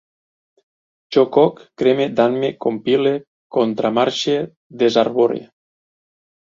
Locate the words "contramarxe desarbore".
3.59-5.43